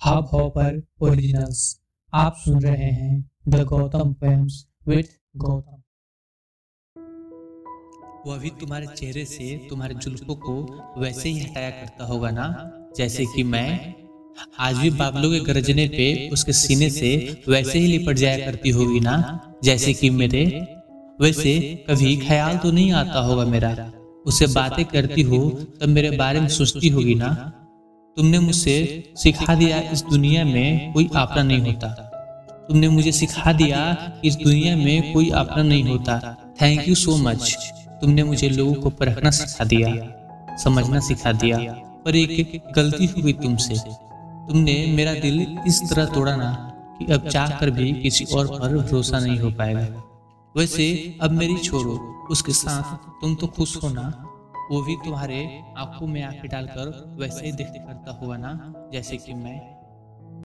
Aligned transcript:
Hub 0.00 0.28
hopper 0.32 0.80
originals 1.02 1.60
आप 2.12 2.34
सुन 2.38 2.60
रहे 2.62 2.90
हैं 2.90 3.14
the 3.48 3.62
Gautam 3.62 4.12
poems 4.12 4.66
with 4.88 5.08
Gautam. 5.36 5.80
वह 8.26 8.38
भी 8.38 8.50
तुम्हारे 8.60 8.86
चेहरे 8.88 9.24
से 9.24 9.48
तुम्हारे 9.70 9.94
जुल्फों 9.94 10.34
को 10.36 10.54
वैसे 10.98 11.28
ही 11.28 11.40
हटाया 11.40 11.70
करता 11.70 12.04
होगा 12.04 12.30
ना, 12.30 12.46
जैसे 12.96 13.26
कि 13.26 13.42
मैं? 13.44 13.94
आज 14.58 14.76
भी 14.76 14.90
बाबलों 14.92 15.30
के 15.32 15.40
गरजने 15.42 15.88
पे 15.88 16.28
उसके 16.32 16.52
सीने 16.52 16.90
से 16.90 17.42
वैसे 17.48 17.78
ही 17.78 17.86
लिपट 17.88 18.16
जाया 18.16 18.46
करती 18.46 18.70
होगी 18.70 19.00
ना, 19.00 19.16
जैसे 19.64 19.94
कि 19.94 20.10
मेरे? 20.12 20.46
वैसे 21.20 21.58
कभी 21.90 22.16
ख्याल 22.18 22.58
तो 22.58 22.70
नहीं 22.70 22.92
आता 22.94 23.20
होगा 23.20 23.44
मेरा। 23.46 23.92
उससे 24.26 24.46
बातें 24.54 24.84
करती 24.86 25.22
हो, 25.24 25.48
तब 25.80 25.88
मेरे 25.90 26.16
बारे 26.16 26.40
में 26.40 26.48
सोचती 26.54 26.88
होगी 26.88 27.14
ना 27.16 27.62
तुमने 28.16 28.38
मुझसे 28.38 29.12
सिखा 29.16 29.54
दिया 29.54 29.78
इस 29.92 30.02
दुनिया 30.02 30.44
में 30.44 30.92
कोई 30.92 31.08
अपना 31.16 31.42
नहीं 31.42 31.60
होता। 31.60 31.88
तुमने 32.68 32.88
मुझे 32.88 33.12
सिखा 33.12 33.52
दिया 33.52 33.80
इस 34.24 34.36
दुनिया 34.36 34.76
में 34.76 35.12
कोई 35.12 35.28
अपना 35.30 35.62
नहीं 35.62 35.82
होता। 35.82 36.18
थैंक 36.62 36.88
यू 36.88 36.94
सो 36.94 37.16
मच 37.16 37.56
तुमने 38.00 38.22
मुझे 38.24 38.48
लोगों 38.48 38.74
को 38.74 38.90
परखना 38.90 39.30
सिखा 39.30 39.64
दिया, 39.64 39.90
समझना 40.56 41.00
सिखा 41.00 41.32
दिया, 41.32 41.58
पर 42.04 42.16
एक 42.16 42.62
गलती 42.76 43.06
हुई 43.06 43.32
तुमसे। 43.32 43.74
तुमने 44.48 44.74
मेरा 44.96 45.14
दिल 45.14 45.46
इस 45.66 45.82
तरह 45.90 46.04
तोड़ा 46.04 46.36
ना 46.36 46.52
कि 46.98 47.12
अब 47.12 47.28
चाह 47.28 47.50
कर 47.50 47.70
भी 47.70 47.92
किसी 47.92 48.24
और 48.34 48.46
पर 48.48 48.76
भरोसा 48.76 49.18
नहीं 49.18 49.38
हो 49.38 49.50
पाएगा। 49.50 50.02
वैसे 50.54 51.18
अब 51.22 51.30
मेरी 51.30 51.56
छोड़ो, 51.58 51.98
उसके 52.30 52.52
साथ 52.52 52.96
तुम 53.20 53.34
तो 53.34 53.46
खुश 53.46 53.76
हो 53.82 53.88
ना? 53.88 54.25
वो 54.70 54.82
भी 54.82 54.96
तुम्हारे 54.96 55.64
आँखों 55.76 56.06
में 56.06 56.22
आँखें 56.22 56.48
डालकर 56.50 57.16
वैसे 57.20 57.46
ही 57.46 57.52
देखते 57.52 57.78
करता 57.78 58.12
हुआ 58.12 58.36
ना, 58.36 58.72
जैसे 58.92 59.16
कि 59.16 59.34
मैं। 59.34 59.75